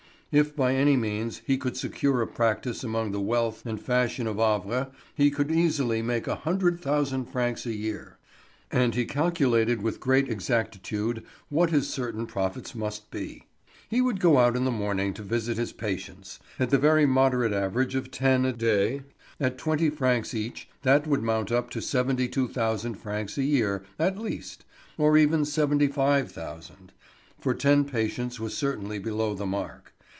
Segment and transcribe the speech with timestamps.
[0.33, 4.37] If by any means he could secure a practice among the wealth and fashion of
[4.37, 8.17] Havre, he could easily make a hundred thousand francs a year.
[8.71, 13.43] And he calculated with great exactitude what his certain profits must be.
[13.89, 17.51] He would go out in the morning to visit his patients; at the very moderate
[17.51, 19.01] average of ten a day,
[19.37, 23.83] at twenty francs each, that would mount up to seventy two thousand francs a year
[23.99, 24.63] at least,
[24.97, 26.93] or even seventy five thousand;
[27.37, 29.89] for ten patients was certainly below the mark.